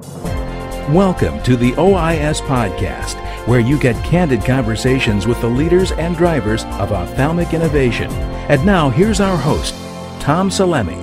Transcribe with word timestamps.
Welcome 0.00 1.42
to 1.42 1.56
the 1.56 1.72
OIS 1.72 2.40
Podcast, 2.40 3.16
where 3.46 3.60
you 3.60 3.78
get 3.78 4.02
candid 4.02 4.42
conversations 4.44 5.26
with 5.26 5.38
the 5.42 5.46
leaders 5.46 5.92
and 5.92 6.16
drivers 6.16 6.64
of 6.64 6.92
ophthalmic 6.92 7.52
innovation. 7.52 8.10
And 8.48 8.64
now, 8.64 8.88
here's 8.88 9.20
our 9.20 9.36
host, 9.36 9.74
Tom 10.18 10.48
Salemi. 10.48 10.98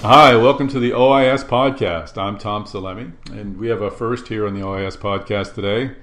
Hi, 0.00 0.34
welcome 0.34 0.66
to 0.68 0.80
the 0.80 0.92
OIS 0.92 1.44
Podcast. 1.44 2.16
I'm 2.16 2.38
Tom 2.38 2.64
Salemi, 2.64 3.12
and 3.30 3.58
we 3.58 3.68
have 3.68 3.82
a 3.82 3.90
first 3.90 4.28
here 4.28 4.46
on 4.46 4.54
the 4.54 4.64
OIS 4.64 4.96
Podcast 4.96 5.54
today. 5.54 5.94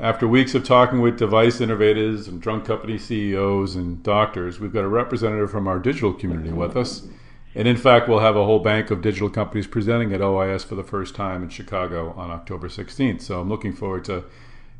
After 0.00 0.26
weeks 0.26 0.56
of 0.56 0.64
talking 0.64 1.00
with 1.00 1.16
device 1.16 1.60
innovators 1.60 2.26
and 2.26 2.40
drug 2.40 2.64
company 2.64 2.98
CEOs 2.98 3.76
and 3.76 4.02
doctors, 4.02 4.58
we've 4.58 4.72
got 4.72 4.82
a 4.82 4.88
representative 4.88 5.52
from 5.52 5.68
our 5.68 5.78
digital 5.78 6.12
community 6.12 6.50
with 6.50 6.76
us. 6.76 7.06
And 7.54 7.68
in 7.68 7.76
fact, 7.76 8.08
we'll 8.08 8.20
have 8.20 8.36
a 8.36 8.44
whole 8.44 8.60
bank 8.60 8.90
of 8.90 9.02
digital 9.02 9.28
companies 9.28 9.66
presenting 9.66 10.12
at 10.12 10.20
OIS 10.20 10.64
for 10.64 10.74
the 10.74 10.82
first 10.82 11.14
time 11.14 11.42
in 11.42 11.50
Chicago 11.50 12.12
on 12.16 12.30
October 12.30 12.68
16th. 12.68 13.20
So 13.20 13.40
I'm 13.40 13.48
looking 13.48 13.74
forward 13.74 14.04
to 14.06 14.24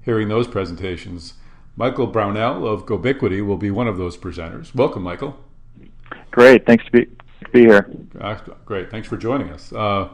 hearing 0.02 0.28
those 0.28 0.48
presentations. 0.48 1.34
Michael 1.76 2.06
Brownell 2.06 2.66
of 2.66 2.86
Gobiquity 2.86 3.40
will 3.42 3.56
be 3.56 3.70
one 3.70 3.88
of 3.88 3.98
those 3.98 4.16
presenters. 4.16 4.74
Welcome, 4.74 5.02
Michael. 5.02 5.38
Great. 6.30 6.66
Thanks 6.66 6.84
to 6.86 6.90
be, 6.90 7.04
to 7.04 7.50
be 7.52 7.60
here. 7.60 7.90
Great. 8.64 8.90
Thanks 8.90 9.08
for 9.08 9.16
joining 9.16 9.50
us. 9.50 9.72
Uh, 9.72 10.08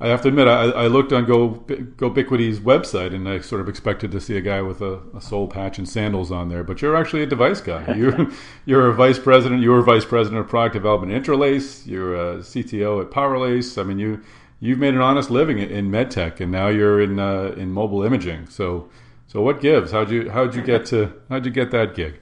I 0.00 0.08
have 0.08 0.22
to 0.22 0.28
admit, 0.28 0.48
I, 0.48 0.70
I 0.70 0.86
looked 0.88 1.12
on 1.12 1.24
Go 1.24 1.50
Gobiquity's 1.50 2.58
website, 2.58 3.14
and 3.14 3.28
I 3.28 3.38
sort 3.40 3.60
of 3.60 3.68
expected 3.68 4.10
to 4.10 4.20
see 4.20 4.36
a 4.36 4.40
guy 4.40 4.60
with 4.60 4.82
a, 4.82 5.00
a, 5.16 5.20
soul 5.20 5.46
patch 5.46 5.78
and 5.78 5.88
sandals 5.88 6.32
on 6.32 6.48
there. 6.48 6.64
But 6.64 6.82
you're 6.82 6.96
actually 6.96 7.22
a 7.22 7.26
device 7.26 7.60
guy. 7.60 7.94
You're 7.96 8.28
you're 8.66 8.88
a 8.88 8.94
vice 8.94 9.20
president. 9.20 9.62
You 9.62 9.70
were 9.70 9.82
vice 9.82 10.04
president 10.04 10.40
of 10.40 10.48
product 10.48 10.74
development 10.74 11.12
at 11.12 11.22
IntraLase. 11.22 11.86
You're 11.86 12.14
a 12.14 12.38
CTO 12.38 13.02
at 13.02 13.12
Powerlace. 13.12 13.80
I 13.80 13.84
mean, 13.84 14.00
you 14.00 14.20
you've 14.58 14.78
made 14.78 14.94
an 14.94 15.00
honest 15.00 15.30
living 15.30 15.58
in 15.58 15.90
medtech, 15.90 16.40
and 16.40 16.50
now 16.50 16.68
you're 16.68 17.00
in 17.00 17.20
uh, 17.20 17.54
in 17.56 17.70
mobile 17.70 18.02
imaging. 18.02 18.48
So 18.48 18.88
so 19.28 19.42
what 19.42 19.60
gives? 19.60 19.92
How'd 19.92 20.10
you 20.10 20.28
how'd 20.30 20.54
you 20.56 20.62
get 20.62 20.86
to 20.86 21.12
how'd 21.28 21.44
you 21.46 21.52
get 21.52 21.70
that 21.70 21.94
gig? 21.94 22.20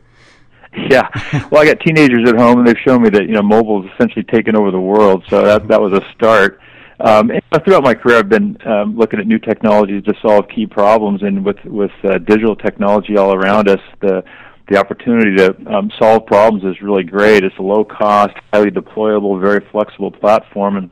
Yeah, 0.75 1.09
well, 1.51 1.61
I 1.61 1.67
got 1.67 1.81
teenagers 1.81 2.27
at 2.27 2.35
home, 2.35 2.59
and 2.59 2.67
they've 2.67 2.79
shown 2.79 3.03
me 3.03 3.11
that 3.11 3.23
you 3.23 3.35
know 3.35 3.43
mobile 3.43 3.85
is 3.85 3.91
essentially 3.95 4.25
taken 4.25 4.57
over 4.57 4.71
the 4.71 4.81
world. 4.81 5.25
So 5.29 5.43
that 5.43 5.69
that 5.69 5.81
was 5.81 5.93
a 5.93 6.01
start. 6.15 6.61
Um, 7.03 7.31
and 7.31 7.43
throughout 7.65 7.83
my 7.83 7.95
career, 7.95 8.19
I've 8.19 8.29
been 8.29 8.57
um, 8.65 8.97
looking 8.97 9.19
at 9.19 9.27
new 9.27 9.41
technologies 9.41 10.05
to 10.05 10.15
solve 10.23 10.49
key 10.49 10.67
problems, 10.67 11.23
and 11.23 11.45
with 11.45 11.63
with 11.65 11.91
uh, 12.05 12.19
digital 12.19 12.55
technology 12.55 13.17
all 13.17 13.35
around 13.35 13.69
us, 13.69 13.81
the 14.01 14.23
the 14.69 14.79
opportunity 14.79 15.37
to 15.37 15.75
um, 15.75 15.91
solve 15.99 16.27
problems 16.27 16.65
is 16.65 16.81
really 16.81 17.03
great. 17.03 17.43
It's 17.43 17.59
a 17.59 17.63
low 17.63 17.85
cost, 17.85 18.35
highly 18.53 18.71
deployable, 18.71 19.41
very 19.41 19.67
flexible 19.73 20.13
platform, 20.13 20.77
and 20.77 20.91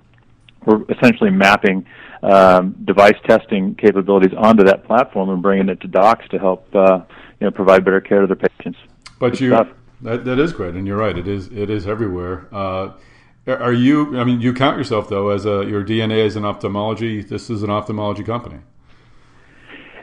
we're 0.67 0.83
essentially 0.89 1.31
mapping 1.31 1.87
um, 2.25 2.75
device 2.85 3.17
testing 3.29 3.77
capabilities 3.77 4.37
onto 4.37 4.65
that 4.65 4.85
platform 4.85 5.31
and 5.31 5.41
bringing 5.41 5.69
it 5.69 5.81
to 5.81 5.87
docs 5.87 6.27
to 6.31 6.39
help 6.41 6.67
uh, 6.75 7.03
you 7.39 7.47
know 7.47 7.53
provide 7.53 7.85
better 7.85 8.01
care 8.01 8.21
to 8.21 8.27
their 8.27 8.49
patients. 8.49 8.81
But 9.21 9.33
Good 9.33 9.41
you 9.41 9.51
that, 10.03 10.25
that 10.25 10.39
is 10.41 10.53
great, 10.53 10.75
and 10.75 10.89
you're 10.89 10.99
right. 10.99 11.17
It 11.17 11.29
is 11.29 11.47
it 11.53 11.71
is 11.71 11.87
everywhere. 11.87 12.49
Uh, 12.51 12.93
are 13.47 13.73
you? 13.73 14.19
I 14.19 14.25
mean, 14.25 14.41
you 14.41 14.53
count 14.53 14.77
yourself 14.77 15.09
though 15.09 15.31
as 15.31 15.47
a 15.47 15.65
your 15.65 15.85
DNA 15.85 16.25
is 16.25 16.37
an 16.37 16.45
ophthalmology. 16.45 17.23
This 17.23 17.51
is 17.51 17.63
an 17.63 17.71
ophthalmology 17.71 18.23
company. 18.23 18.61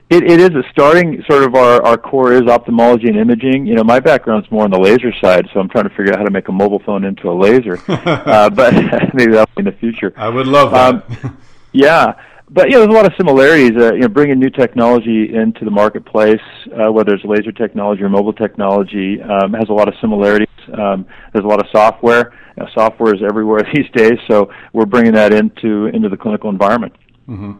It, 0.09 0.23
it 0.23 0.39
is 0.39 0.51
a 0.51 0.63
starting 0.71 1.21
sort 1.29 1.43
of 1.43 1.53
our, 1.53 1.83
our 1.83 1.97
core 1.97 2.31
is 2.31 2.43
ophthalmology 2.43 3.09
and 3.09 3.17
imaging. 3.17 3.65
You 3.65 3.75
know, 3.75 3.83
my 3.83 3.99
background's 3.99 4.49
more 4.49 4.63
on 4.63 4.71
the 4.71 4.79
laser 4.79 5.11
side, 5.21 5.49
so 5.53 5.59
I'm 5.59 5.67
trying 5.67 5.83
to 5.83 5.89
figure 5.89 6.13
out 6.13 6.19
how 6.19 6.23
to 6.23 6.31
make 6.31 6.47
a 6.47 6.51
mobile 6.53 6.79
phone 6.79 7.03
into 7.03 7.29
a 7.29 7.35
laser. 7.35 7.77
uh, 7.89 8.49
but 8.49 8.73
maybe 9.13 9.33
that'll 9.33 9.53
be 9.53 9.59
in 9.59 9.65
the 9.65 9.73
future. 9.73 10.13
I 10.15 10.29
would 10.29 10.47
love 10.47 10.71
that. 10.71 11.25
Um, 11.25 11.37
yeah, 11.73 12.13
but 12.49 12.69
know, 12.69 12.79
there's 12.79 12.89
a 12.89 12.91
lot 12.91 13.05
of 13.05 13.13
similarities. 13.17 13.71
Uh, 13.75 13.93
you 13.93 14.01
know, 14.01 14.07
bringing 14.07 14.39
new 14.39 14.49
technology 14.49 15.33
into 15.33 15.65
the 15.65 15.71
marketplace, 15.71 16.41
uh, 16.67 16.91
whether 16.91 17.13
it's 17.13 17.25
laser 17.25 17.51
technology 17.51 18.03
or 18.03 18.09
mobile 18.09 18.33
technology, 18.33 19.21
um, 19.21 19.53
has 19.53 19.67
a 19.69 19.73
lot 19.73 19.87
of 19.87 19.93
similarities. 19.99 20.47
Um, 20.73 21.05
there's 21.33 21.43
a 21.43 21.47
lot 21.47 21.59
of 21.59 21.67
software. 21.71 22.33
Know, 22.55 22.67
software 22.73 23.13
is 23.13 23.21
everywhere 23.21 23.61
these 23.73 23.89
days, 23.93 24.17
so 24.29 24.49
we're 24.73 24.85
bringing 24.85 25.13
that 25.13 25.33
into 25.33 25.87
into 25.87 26.09
the 26.09 26.17
clinical 26.17 26.49
environment. 26.49 26.93
Mm-hmm. 27.27 27.53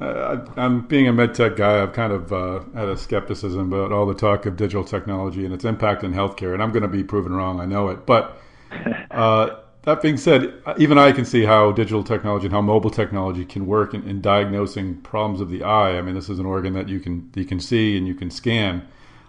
Uh, 0.00 0.46
I'm 0.56 0.86
being 0.86 1.08
a 1.08 1.12
med 1.12 1.34
tech 1.34 1.56
guy. 1.56 1.82
I've 1.82 1.92
kind 1.92 2.12
of 2.12 2.32
uh, 2.32 2.60
had 2.74 2.88
a 2.88 2.96
skepticism 2.96 3.72
about 3.72 3.92
all 3.92 4.06
the 4.06 4.14
talk 4.14 4.46
of 4.46 4.56
digital 4.56 4.84
technology 4.84 5.44
and 5.44 5.54
its 5.54 5.64
impact 5.64 6.04
in 6.04 6.12
healthcare, 6.12 6.52
and 6.52 6.62
I'm 6.62 6.70
going 6.70 6.82
to 6.82 6.88
be 6.88 7.02
proven 7.02 7.32
wrong. 7.32 7.60
I 7.60 7.66
know 7.66 7.88
it, 7.88 8.06
but. 8.06 8.40
Uh, 9.10 9.60
that 9.88 10.02
being 10.02 10.18
said, 10.18 10.52
even 10.76 10.98
I 10.98 11.12
can 11.12 11.24
see 11.24 11.44
how 11.44 11.72
digital 11.72 12.04
technology 12.04 12.44
and 12.44 12.52
how 12.52 12.60
mobile 12.60 12.90
technology 12.90 13.46
can 13.46 13.66
work 13.66 13.94
in, 13.94 14.02
in, 14.06 14.20
diagnosing 14.20 14.96
problems 14.96 15.40
of 15.40 15.48
the 15.48 15.62
eye. 15.62 15.96
I 15.96 16.02
mean, 16.02 16.14
this 16.14 16.28
is 16.28 16.38
an 16.38 16.44
organ 16.44 16.74
that 16.74 16.90
you 16.90 17.00
can 17.00 17.30
you 17.34 17.46
can 17.46 17.58
see 17.58 17.96
and 17.96 18.06
you 18.06 18.14
can 18.14 18.30
scan. 18.30 18.86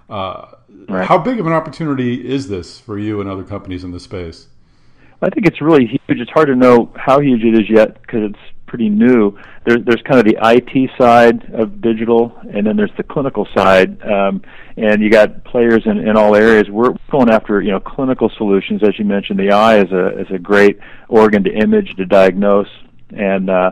Uh, 0.09 0.51
right. 0.89 1.07
How 1.07 1.17
big 1.17 1.39
of 1.39 1.47
an 1.47 1.53
opportunity 1.53 2.27
is 2.27 2.49
this 2.49 2.77
for 2.77 2.99
you 2.99 3.21
and 3.21 3.29
other 3.29 3.43
companies 3.43 3.85
in 3.85 3.91
the 3.91 4.01
space? 4.01 4.47
I 5.21 5.29
think 5.29 5.47
it's 5.47 5.61
really 5.61 5.85
huge. 5.85 6.01
It's 6.19 6.31
hard 6.31 6.47
to 6.47 6.55
know 6.55 6.91
how 6.95 7.21
huge 7.21 7.43
it 7.43 7.53
is 7.53 7.69
yet 7.69 8.01
because 8.01 8.31
it's 8.31 8.58
pretty 8.69 8.89
new. 8.89 9.37
There's 9.65 9.83
there's 9.85 10.01
kind 10.03 10.19
of 10.19 10.25
the 10.25 10.37
IT 10.41 10.91
side 10.97 11.53
of 11.53 11.81
digital, 11.81 12.37
and 12.53 12.65
then 12.65 12.77
there's 12.77 12.95
the 12.97 13.03
clinical 13.03 13.47
side. 13.55 14.01
Um, 14.03 14.41
and 14.77 15.01
you 15.03 15.09
got 15.09 15.43
players 15.43 15.81
in, 15.85 15.97
in 15.97 16.15
all 16.15 16.35
areas. 16.35 16.69
We're 16.69 16.93
going 17.11 17.29
after 17.29 17.61
you 17.61 17.71
know 17.71 17.79
clinical 17.79 18.31
solutions, 18.37 18.81
as 18.83 18.97
you 18.97 19.05
mentioned. 19.05 19.39
The 19.39 19.51
eye 19.51 19.79
is 19.79 19.91
a 19.91 20.19
is 20.19 20.27
a 20.33 20.39
great 20.39 20.79
organ 21.09 21.43
to 21.43 21.51
image 21.51 21.95
to 21.97 22.05
diagnose, 22.05 22.69
and 23.09 23.49
uh, 23.49 23.71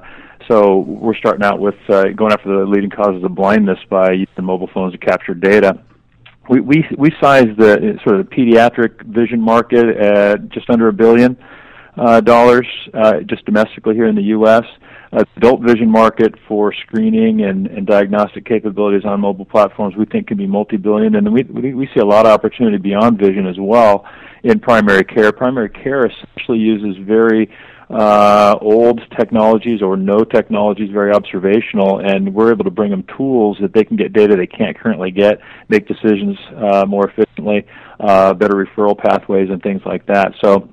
so 0.49 0.79
we're 0.79 1.15
starting 1.15 1.43
out 1.43 1.59
with 1.59 1.75
uh, 1.87 2.09
going 2.09 2.33
after 2.33 2.49
the 2.49 2.65
leading 2.65 2.89
causes 2.89 3.23
of 3.23 3.35
blindness 3.35 3.79
by 3.89 4.11
using 4.11 4.43
mobile 4.43 4.69
phones 4.73 4.93
to 4.93 4.97
capture 4.97 5.33
data 5.33 5.81
we 6.49 6.61
we 6.61 6.85
we 6.97 7.11
size 7.21 7.47
the 7.57 7.99
sort 8.03 8.19
of 8.19 8.29
the 8.29 8.35
pediatric 8.35 9.01
vision 9.05 9.41
market 9.41 9.85
at 9.97 10.49
just 10.49 10.69
under 10.69 10.87
a 10.87 10.93
billion 10.93 11.37
uh, 11.97 12.21
dollars 12.21 12.67
uh, 12.93 13.19
just 13.21 13.45
domestically 13.45 13.95
here 13.95 14.07
in 14.07 14.15
the 14.15 14.23
U.S. 14.23 14.63
Adult 15.13 15.61
vision 15.61 15.89
market 15.89 16.35
for 16.47 16.73
screening 16.73 17.43
and, 17.43 17.67
and 17.67 17.87
diagnostic 17.87 18.45
capabilities 18.45 19.05
on 19.05 19.21
mobile 19.21 19.45
platforms 19.45 19.95
we 19.95 20.05
think 20.05 20.27
can 20.27 20.37
be 20.37 20.45
multi-billion, 20.45 21.15
and 21.15 21.31
we, 21.31 21.43
we 21.43 21.73
we 21.73 21.87
see 21.93 22.01
a 22.01 22.05
lot 22.05 22.25
of 22.25 22.31
opportunity 22.33 22.77
beyond 22.77 23.17
vision 23.17 23.47
as 23.47 23.55
well 23.57 24.05
in 24.43 24.59
primary 24.59 25.05
care. 25.05 25.31
Primary 25.31 25.69
care 25.69 26.05
essentially 26.05 26.57
uses 26.59 26.97
very 27.05 27.49
uh, 27.89 28.57
old 28.59 28.99
technologies 29.17 29.81
or 29.81 29.95
no 29.95 30.25
technologies, 30.25 30.89
very 30.91 31.13
observational, 31.13 31.99
and 31.99 32.33
we're 32.33 32.51
able 32.51 32.65
to 32.65 32.71
bring 32.71 32.91
them 32.91 33.05
tools 33.15 33.57
that 33.61 33.71
they 33.73 33.85
can 33.85 33.95
get 33.95 34.11
data 34.11 34.35
they 34.35 34.45
can't 34.45 34.77
currently 34.77 35.09
get, 35.09 35.39
make 35.69 35.87
decisions 35.87 36.37
uh, 36.57 36.85
more 36.85 37.09
efficiently, 37.09 37.65
uh, 38.01 38.33
better 38.33 38.55
referral 38.55 38.97
pathways, 38.97 39.49
and 39.49 39.61
things 39.63 39.81
like 39.85 40.05
that. 40.07 40.33
So. 40.43 40.69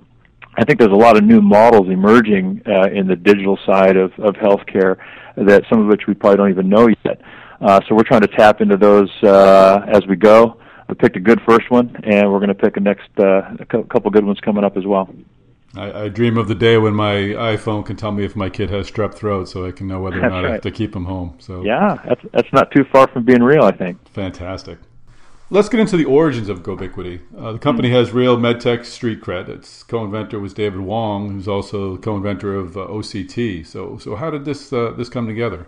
I 0.57 0.65
think 0.65 0.79
there's 0.79 0.93
a 0.93 0.97
lot 0.97 1.17
of 1.17 1.25
new 1.25 1.43
models 1.43 1.89
emerging 1.89 2.63
uh, 2.67 2.89
in 2.93 3.07
the 3.07 3.17
digital 3.17 3.59
side 3.67 3.97
of, 3.97 4.13
of 4.19 4.35
healthcare 4.35 4.97
that 5.37 5.65
some 5.69 5.81
of 5.81 5.87
which 5.87 6.03
we 6.07 6.15
probably 6.15 6.37
don't 6.37 6.51
even 6.51 6.69
know 6.69 6.89
yet. 7.05 7.21
Uh, 7.61 7.81
so 7.89 7.95
we're 7.95 8.05
trying 8.05 8.21
to 8.21 8.29
tap 8.29 8.61
into 8.61 8.77
those 8.77 9.11
uh, 9.23 9.81
as 9.89 10.07
we 10.07 10.17
go. 10.17 10.61
We 10.89 10.95
picked 10.95 11.17
a 11.17 11.21
good 11.21 11.41
first 11.49 11.71
one, 11.71 11.97
and 12.05 12.31
we're 12.31 12.39
going 12.39 12.49
to 12.49 12.55
pick 12.55 12.77
a 12.77 12.81
next 12.81 13.09
uh, 13.19 13.57
a 13.59 13.65
couple 13.65 14.11
good 14.11 14.25
ones 14.25 14.39
coming 14.41 14.65
up 14.65 14.77
as 14.77 14.85
well. 14.85 15.09
I, 15.77 16.05
I, 16.05 16.09
dream 16.09 16.37
of 16.37 16.47
the 16.47 16.55
day 16.55 16.79
when 16.79 16.95
my 16.95 17.15
iPhone 17.15 17.85
can 17.85 17.97
tell 17.97 18.13
me 18.13 18.25
if 18.25 18.37
my 18.37 18.49
kid 18.49 18.71
has 18.71 18.89
strep 18.89 19.15
throat, 19.15 19.49
so 19.49 19.67
I 19.67 19.73
can 19.73 19.89
know 19.89 20.01
whether 20.01 20.19
or 20.19 20.29
not 20.29 20.43
right. 20.43 20.51
I 20.51 20.53
have 20.53 20.61
to 20.63 20.71
keep 20.71 20.95
him 20.95 21.05
home. 21.05 21.37
So 21.41 21.65
yeah, 21.65 21.97
that's 22.07 22.21
that's 22.33 22.53
not 22.53 22.71
too 22.71 22.85
far 22.93 23.09
from 23.09 23.25
being 23.25 23.43
real, 23.43 23.65
I 23.65 23.73
think. 23.73 23.99
Fantastic. 24.11 24.79
Let's 25.51 25.69
get 25.69 25.79
into 25.79 25.99
the 25.99 26.07
origins 26.07 26.49
of 26.49 26.63
Gobiquity. 26.63 27.21
Uh, 27.37 27.53
the 27.53 27.59
company 27.59 27.91
has 27.91 28.13
real 28.13 28.39
medtech 28.39 28.87
street 28.87 29.21
cred. 29.21 29.51
Its 29.51 29.83
co-inventor 29.83 30.41
was 30.41 30.55
David 30.55 30.81
Huang, 30.81 31.33
who's 31.33 31.47
also 31.47 31.99
co-inventor 31.99 32.55
of 32.55 32.79
uh, 32.79 32.87
OCT. 32.87 33.67
So, 33.67 33.99
so 33.99 34.17
how 34.17 34.31
did 34.31 34.47
this 34.47 34.73
uh, 34.73 34.95
this 34.97 35.11
come 35.11 35.27
together? 35.27 35.67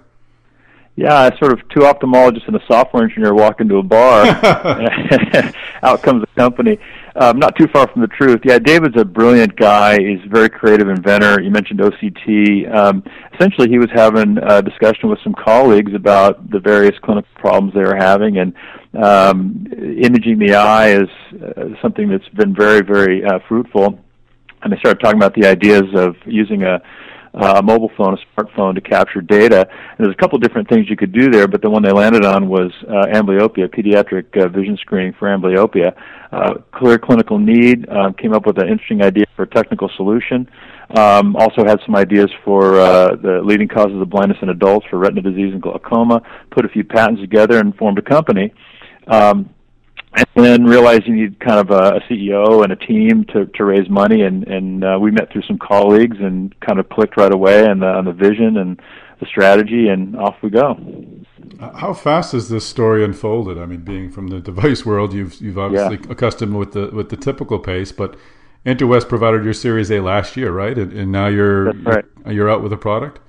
Yeah, 0.96 1.28
sort 1.36 1.52
of 1.52 1.60
two 1.68 1.80
ophthalmologists 1.80 2.46
and 2.46 2.56
a 2.56 2.66
software 2.66 3.04
engineer 3.04 3.34
walk 3.34 3.60
into 3.60 3.76
a 3.76 3.82
bar. 3.82 4.24
Out 5.82 6.02
comes 6.02 6.22
the 6.22 6.28
company. 6.34 6.78
Um, 7.18 7.38
not 7.38 7.56
too 7.56 7.66
far 7.72 7.88
from 7.90 8.02
the 8.02 8.08
truth. 8.08 8.40
Yeah, 8.44 8.58
David's 8.58 9.00
a 9.00 9.04
brilliant 9.04 9.56
guy. 9.56 9.96
He's 9.98 10.22
a 10.26 10.28
very 10.28 10.50
creative 10.50 10.88
inventor. 10.88 11.40
You 11.40 11.50
mentioned 11.50 11.80
OCT. 11.80 12.74
Um, 12.74 13.02
essentially, 13.34 13.70
he 13.70 13.78
was 13.78 13.88
having 13.94 14.36
a 14.36 14.60
discussion 14.60 15.08
with 15.08 15.18
some 15.24 15.34
colleagues 15.34 15.94
about 15.94 16.50
the 16.50 16.60
various 16.60 16.94
clinical 17.02 17.30
problems 17.36 17.72
they 17.72 17.80
were 17.80 17.96
having, 17.96 18.36
and 18.36 18.52
um, 19.02 19.66
imaging 19.80 20.38
the 20.38 20.56
eye 20.56 20.90
is 20.90 21.08
uh, 21.42 21.68
something 21.80 22.10
that's 22.10 22.28
been 22.34 22.54
very, 22.54 22.82
very 22.82 23.24
uh, 23.24 23.38
fruitful. 23.48 23.98
And 24.62 24.72
they 24.72 24.76
started 24.78 25.00
talking 25.00 25.18
about 25.18 25.34
the 25.34 25.46
ideas 25.46 25.84
of 25.94 26.16
using 26.26 26.64
a 26.64 26.82
uh, 27.34 27.54
a 27.56 27.62
mobile 27.62 27.90
phone, 27.96 28.16
a 28.16 28.40
smartphone 28.40 28.74
to 28.74 28.80
capture 28.80 29.20
data. 29.20 29.68
And 29.68 30.06
there's 30.06 30.14
a 30.14 30.20
couple 30.20 30.38
different 30.38 30.68
things 30.68 30.88
you 30.88 30.96
could 30.96 31.12
do 31.12 31.30
there, 31.30 31.46
but 31.48 31.62
the 31.62 31.70
one 31.70 31.82
they 31.82 31.92
landed 31.92 32.24
on 32.24 32.48
was 32.48 32.72
uh, 32.88 33.06
amblyopia, 33.14 33.68
pediatric 33.68 34.36
uh, 34.36 34.48
vision 34.48 34.76
screening 34.78 35.14
for 35.18 35.28
amblyopia. 35.28 35.94
Uh, 36.32 36.54
clear 36.72 36.98
clinical 36.98 37.38
need, 37.38 37.88
uh, 37.88 38.12
came 38.12 38.32
up 38.32 38.46
with 38.46 38.58
an 38.58 38.68
interesting 38.68 39.02
idea 39.02 39.24
for 39.34 39.42
a 39.42 39.46
technical 39.46 39.90
solution. 39.96 40.48
Um, 40.96 41.34
also 41.36 41.64
had 41.64 41.80
some 41.84 41.96
ideas 41.96 42.30
for 42.44 42.80
uh, 42.80 43.16
the 43.16 43.40
leading 43.42 43.68
causes 43.68 44.00
of 44.00 44.08
blindness 44.08 44.38
in 44.40 44.50
adults 44.50 44.86
for 44.88 44.98
retina 44.98 45.22
disease 45.22 45.52
and 45.52 45.60
glaucoma. 45.60 46.22
Put 46.50 46.64
a 46.64 46.68
few 46.68 46.84
patents 46.84 47.20
together 47.20 47.58
and 47.58 47.74
formed 47.76 47.98
a 47.98 48.02
company. 48.02 48.52
Um, 49.08 49.50
and 50.16 50.44
then 50.44 50.64
realized 50.64 51.06
you 51.06 51.14
need 51.14 51.38
kind 51.40 51.58
of 51.58 51.70
a, 51.70 51.96
a 51.96 52.00
CEO 52.02 52.62
and 52.62 52.72
a 52.72 52.76
team 52.76 53.24
to, 53.32 53.46
to 53.46 53.64
raise 53.64 53.88
money, 53.90 54.22
and, 54.22 54.46
and 54.48 54.84
uh, 54.84 54.98
we 55.00 55.10
met 55.10 55.30
through 55.30 55.42
some 55.42 55.58
colleagues 55.58 56.16
and 56.20 56.58
kind 56.60 56.78
of 56.78 56.88
clicked 56.88 57.16
right 57.16 57.32
away 57.32 57.66
on 57.66 57.80
the, 57.80 57.86
on 57.86 58.04
the 58.06 58.12
vision 58.12 58.56
and 58.56 58.80
the 59.20 59.26
strategy, 59.26 59.88
and 59.88 60.16
off 60.16 60.36
we 60.42 60.50
go. 60.50 60.74
How 61.58 61.94
fast 61.94 62.34
is 62.34 62.48
this 62.48 62.66
story 62.66 63.04
unfolded? 63.04 63.58
I 63.58 63.66
mean, 63.66 63.80
being 63.80 64.10
from 64.10 64.28
the 64.28 64.40
device 64.40 64.84
world, 64.84 65.14
you've 65.14 65.40
you've 65.40 65.58
obviously 65.58 65.96
yeah. 65.96 66.12
accustomed 66.12 66.54
with 66.54 66.72
the 66.72 66.88
with 66.88 67.08
the 67.08 67.16
typical 67.16 67.58
pace, 67.58 67.92
but 67.92 68.16
Interwest 68.66 69.08
provided 69.08 69.44
your 69.44 69.54
Series 69.54 69.90
A 69.90 70.00
last 70.00 70.36
year, 70.36 70.50
right? 70.50 70.76
And, 70.76 70.92
and 70.92 71.12
now 71.12 71.28
you're 71.28 71.72
right. 71.72 72.04
you're, 72.26 72.34
you're 72.34 72.50
out 72.50 72.62
with 72.62 72.72
a 72.72 72.76
product. 72.76 73.20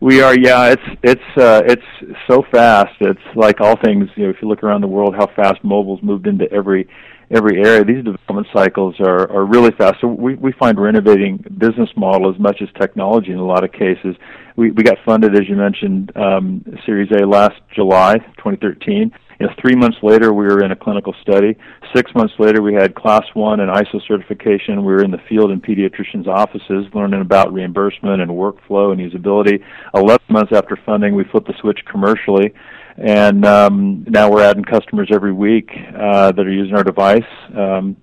We 0.00 0.22
are, 0.22 0.38
yeah. 0.38 0.72
It's 0.72 0.82
it's 1.02 1.36
uh, 1.36 1.62
it's 1.66 1.82
so 2.28 2.44
fast. 2.52 2.94
It's 3.00 3.20
like 3.34 3.60
all 3.60 3.76
things. 3.76 4.08
You 4.14 4.24
know, 4.24 4.30
if 4.30 4.36
you 4.40 4.48
look 4.48 4.62
around 4.62 4.82
the 4.82 4.88
world, 4.88 5.14
how 5.16 5.26
fast 5.34 5.62
mobile's 5.64 6.00
moved 6.02 6.28
into 6.28 6.50
every 6.52 6.88
every 7.32 7.58
area. 7.58 7.84
These 7.84 8.04
development 8.04 8.46
cycles 8.54 8.94
are 9.00 9.28
are 9.30 9.44
really 9.44 9.72
fast. 9.72 9.96
So 10.00 10.06
we 10.06 10.36
we 10.36 10.52
find 10.52 10.78
we're 10.78 10.88
innovating 10.88 11.44
business 11.58 11.90
model 11.96 12.32
as 12.32 12.38
much 12.38 12.62
as 12.62 12.68
technology 12.80 13.32
in 13.32 13.38
a 13.38 13.44
lot 13.44 13.64
of 13.64 13.72
cases. 13.72 14.14
We 14.54 14.70
we 14.70 14.84
got 14.84 14.98
funded, 15.04 15.34
as 15.34 15.48
you 15.48 15.56
mentioned, 15.56 16.12
um, 16.16 16.64
Series 16.86 17.10
A 17.20 17.26
last 17.26 17.56
July, 17.74 18.18
2013 18.36 19.10
you 19.38 19.46
know, 19.46 19.52
three 19.60 19.76
months 19.76 19.98
later, 20.02 20.32
we 20.32 20.46
were 20.46 20.64
in 20.64 20.72
a 20.72 20.76
clinical 20.76 21.14
study. 21.22 21.56
Six 21.94 22.12
months 22.14 22.34
later, 22.38 22.60
we 22.60 22.74
had 22.74 22.94
Class 22.96 23.22
One 23.34 23.60
and 23.60 23.70
ISO 23.70 24.00
certification. 24.06 24.84
We 24.84 24.92
were 24.92 25.04
in 25.04 25.12
the 25.12 25.20
field 25.28 25.52
in 25.52 25.60
pediatricians' 25.60 26.26
offices, 26.26 26.86
learning 26.92 27.20
about 27.20 27.52
reimbursement 27.52 28.20
and 28.20 28.30
workflow 28.30 28.92
and 28.92 29.00
usability. 29.00 29.62
Eleven 29.94 30.24
months 30.28 30.52
after 30.54 30.76
funding, 30.84 31.14
we 31.14 31.24
flipped 31.30 31.46
the 31.46 31.54
switch 31.60 31.78
commercially, 31.90 32.52
and 32.96 33.46
um, 33.46 34.04
now 34.08 34.28
we're 34.28 34.42
adding 34.42 34.64
customers 34.64 35.08
every 35.12 35.32
week 35.32 35.70
uh, 35.96 36.32
that 36.32 36.44
are 36.44 36.52
using 36.52 36.74
our 36.74 36.84
device 36.84 37.22
um, 37.56 37.96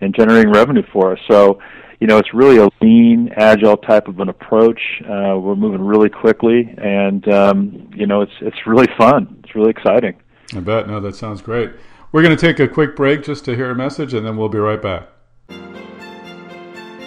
and 0.00 0.14
generating 0.14 0.50
revenue 0.50 0.82
for 0.92 1.12
us. 1.12 1.20
So 1.30 1.60
you 2.00 2.06
know, 2.06 2.16
it's 2.16 2.32
really 2.32 2.56
a 2.56 2.68
lean, 2.80 3.30
agile 3.36 3.76
type 3.76 4.08
of 4.08 4.18
an 4.20 4.30
approach. 4.30 4.80
Uh, 5.02 5.38
we're 5.38 5.54
moving 5.54 5.82
really 5.82 6.08
quickly, 6.08 6.74
and 6.78 7.28
um, 7.28 7.90
you 7.94 8.06
know, 8.06 8.22
it's 8.22 8.32
it's 8.40 8.66
really 8.66 8.88
fun. 8.98 9.40
It's 9.44 9.54
really 9.54 9.70
exciting. 9.70 10.16
I 10.54 10.60
bet. 10.60 10.88
No, 10.88 11.00
that 11.00 11.14
sounds 11.14 11.42
great. 11.42 11.70
We're 12.12 12.22
going 12.22 12.36
to 12.36 12.40
take 12.40 12.58
a 12.58 12.66
quick 12.66 12.96
break 12.96 13.22
just 13.22 13.44
to 13.44 13.54
hear 13.54 13.70
a 13.70 13.74
message, 13.74 14.14
and 14.14 14.26
then 14.26 14.36
we'll 14.36 14.48
be 14.48 14.58
right 14.58 14.82
back. 14.82 15.08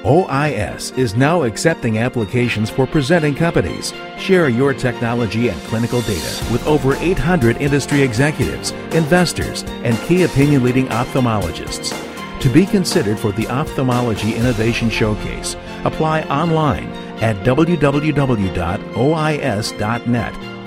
OIS 0.04 0.98
is 0.98 1.16
now 1.16 1.44
accepting 1.44 1.98
applications 1.98 2.70
for 2.70 2.86
presenting 2.86 3.34
companies. 3.34 3.94
Share 4.18 4.50
your 4.50 4.74
technology 4.74 5.48
and 5.48 5.58
clinical 5.62 6.02
data 6.02 6.46
with 6.52 6.68
over 6.68 6.96
800 6.98 7.56
industry 7.62 8.02
executives, 8.02 8.72
investors, 8.92 9.64
and 9.84 9.98
key 10.00 10.24
opinion 10.24 10.62
leading 10.62 10.88
ophthalmologists. 10.88 11.98
To 12.42 12.50
be 12.50 12.66
considered 12.66 13.18
for 13.18 13.32
the 13.32 13.48
Ophthalmology 13.48 14.36
Innovation 14.36 14.90
Showcase, 14.90 15.56
apply 15.86 16.24
online 16.24 16.90
at 17.22 17.38
www.ois.net 17.46 18.00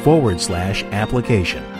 forward 0.02 0.40
slash 0.40 0.82
application. 0.84 1.75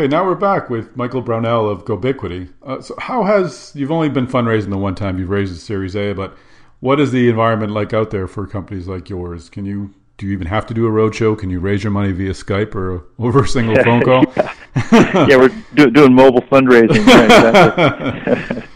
Okay, 0.00 0.08
now 0.08 0.24
we're 0.24 0.34
back 0.34 0.70
with 0.70 0.96
Michael 0.96 1.20
Brownell 1.20 1.68
of 1.68 1.84
Gobiquity. 1.84 2.48
Uh, 2.62 2.80
so, 2.80 2.94
how 2.98 3.24
has 3.24 3.70
you've 3.74 3.90
only 3.90 4.08
been 4.08 4.26
fundraising 4.26 4.70
the 4.70 4.78
one 4.78 4.94
time 4.94 5.18
you've 5.18 5.28
raised 5.28 5.52
a 5.52 5.56
Series 5.56 5.94
A, 5.94 6.14
but 6.14 6.34
what 6.78 6.98
is 6.98 7.12
the 7.12 7.28
environment 7.28 7.72
like 7.72 7.92
out 7.92 8.10
there 8.10 8.26
for 8.26 8.46
companies 8.46 8.88
like 8.88 9.10
yours? 9.10 9.50
Can 9.50 9.66
you 9.66 9.92
do 10.16 10.24
you 10.24 10.32
even 10.32 10.46
have 10.46 10.64
to 10.68 10.72
do 10.72 10.86
a 10.86 10.90
roadshow? 10.90 11.38
Can 11.38 11.50
you 11.50 11.60
raise 11.60 11.84
your 11.84 11.90
money 11.90 12.12
via 12.12 12.30
Skype 12.30 12.74
or 12.74 13.04
over 13.18 13.42
a 13.44 13.46
single 13.46 13.76
phone 13.84 14.00
call? 14.00 14.24
yeah. 14.38 14.54
yeah, 15.28 15.36
we're 15.36 15.50
do, 15.74 15.90
doing 15.90 16.14
mobile 16.14 16.40
fundraising. 16.44 17.06
Right, 17.06 18.66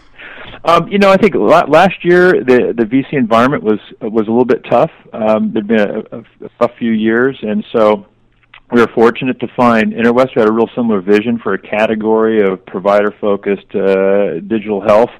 um, 0.67 0.89
you 0.89 0.99
know, 0.99 1.11
I 1.11 1.17
think 1.17 1.37
last 1.37 2.05
year 2.05 2.45
the 2.45 2.75
the 2.77 2.85
VC 2.85 3.15
environment 3.15 3.63
was 3.63 3.81
was 4.03 4.27
a 4.27 4.31
little 4.31 4.45
bit 4.45 4.63
tough. 4.69 4.91
Um, 5.15 5.55
there'd 5.55 5.69
been 5.69 5.81
a, 5.81 6.19
a, 6.19 6.67
a 6.67 6.69
few 6.77 6.91
years, 6.91 7.39
and 7.41 7.65
so 7.73 8.05
we 8.73 8.81
were 8.81 8.89
fortunate 8.95 9.39
to 9.41 9.49
find 9.57 9.93
Interwest 9.93 10.31
had 10.35 10.49
a 10.49 10.53
real 10.53 10.69
similar 10.75 11.01
vision 11.01 11.39
for 11.39 11.55
a 11.55 11.59
category 11.59 12.43
of 12.43 12.65
provider-focused 12.67 13.75
uh, 13.75 14.41
digital 14.41 14.81
health 14.81 15.11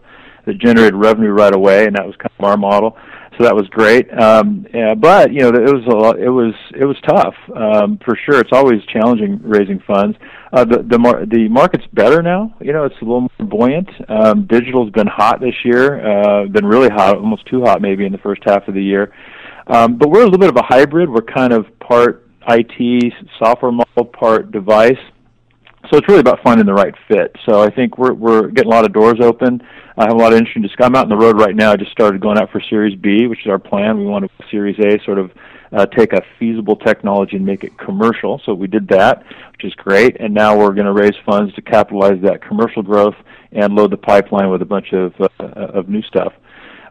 that 0.47 0.59
generated 0.59 0.95
revenue 0.95 1.31
right 1.31 1.55
away, 1.55 1.87
and 1.87 1.97
that 1.97 2.07
was 2.07 2.15
kind 2.17 2.31
of 2.39 2.45
our 2.45 2.57
model. 2.57 2.97
So 3.37 3.45
that 3.45 3.55
was 3.55 3.67
great. 3.69 4.13
Um, 4.17 4.67
yeah, 4.73 4.95
but 4.95 5.33
you 5.33 5.41
know, 5.41 5.49
it 5.49 5.73
was 5.73 5.85
a 5.87 5.97
lot, 5.97 6.21
it 6.21 6.31
was 6.31 6.55
it 6.73 6.85
was 6.85 6.97
tough 7.05 7.35
um, 7.57 7.99
for 8.05 8.17
sure. 8.25 8.39
It's 8.39 8.53
always 8.53 8.85
challenging 8.85 9.41
raising 9.43 9.81
funds. 9.81 10.17
Uh, 10.53 10.65
the 10.65 10.85
the, 10.89 10.99
mar- 10.99 11.27
the 11.27 11.49
market's 11.49 11.87
better 11.93 12.23
now. 12.23 12.55
You 12.61 12.73
know, 12.73 12.85
it's 12.85 12.95
a 13.01 13.05
little 13.05 13.23
more 13.23 13.49
buoyant. 13.49 13.89
Um, 14.09 14.47
digital's 14.47 14.91
been 14.91 15.09
hot 15.09 15.41
this 15.41 15.55
year. 15.65 16.07
Uh, 16.07 16.47
been 16.47 16.67
really 16.67 16.91
hot, 16.91 17.17
almost 17.17 17.45
too 17.47 17.63
hot 17.63 17.83
maybe 17.83 18.07
in 18.07 18.13
the 18.13 18.19
first 18.19 18.43
half 18.45 18.69
of 18.69 18.75
the 18.75 18.83
year. 18.83 19.13
Um, 19.67 19.97
but 19.97 20.11
we're 20.11 20.23
a 20.23 20.25
little 20.25 20.39
bit 20.39 20.51
of 20.51 20.57
a 20.57 20.63
hybrid. 20.63 21.11
We're 21.11 21.23
kind 21.23 21.53
of 21.53 21.67
part 21.81 22.24
IT 22.49 23.13
software 23.39 23.73
model, 23.73 24.05
part 24.05 24.51
device. 24.51 24.99
So 25.91 25.99
it's 25.99 26.09
really 26.09 26.21
about 26.21 26.41
finding 26.43 26.65
the 26.65 26.73
right 26.73 26.95
fit. 27.09 27.37
So 27.45 27.63
I 27.63 27.71
think 27.71 27.99
we're 27.99 28.15
we're 28.15 28.49
getting 28.49 28.73
a 28.73 28.75
lot 28.75 28.85
of 28.85 28.93
doors 28.93 29.19
open. 29.21 29.61
I 29.97 30.05
have 30.05 30.15
a 30.15 30.17
lot 30.17 30.33
of 30.33 30.39
interesting 30.39 30.63
discussions. 30.63 30.87
I'm 30.87 30.97
out 30.97 31.05
on 31.05 31.09
the 31.11 31.25
road 31.25 31.39
right 31.39 31.55
now. 31.55 31.73
I 31.73 31.77
just 31.77 31.93
started 31.93 32.21
going 32.21 32.39
out 32.39 32.51
for 32.51 32.61
Series 32.69 32.99
B, 32.99 33.27
which 33.27 33.41
is 33.41 33.47
our 33.47 33.59
plan. 33.59 33.99
We 33.99 34.07
want 34.07 34.25
to 34.25 34.47
Series 34.51 34.79
A 34.79 34.99
sort 35.05 35.19
of 35.19 35.31
uh, 35.73 35.87
take 35.87 36.13
a 36.13 36.23
feasible 36.39 36.77
technology 36.77 37.37
and 37.37 37.45
make 37.45 37.65
it 37.65 37.77
commercial. 37.79 38.41
So 38.45 38.55
we 38.55 38.67
did 38.67 38.89
that, 38.89 39.25
which 39.53 39.65
is 39.65 39.75
great. 39.75 40.17
And 40.21 40.33
now 40.33 40.57
we're 40.57 40.73
going 40.73 40.87
to 40.87 40.93
raise 40.93 41.15
funds 41.27 41.55
to 41.55 41.63
capitalize 41.63 42.21
that 42.23 42.43
commercial 42.43 42.83
growth 42.83 43.17
and 43.53 43.75
load 43.75 43.91
the 43.93 43.97
pipeline 43.97 44.51
with 44.51 44.63
a 44.63 44.67
bunch 44.67 44.93
of 44.93 45.13
uh, 45.21 45.27
of 45.39 45.89
new 45.89 46.03
stuff. 46.03 46.33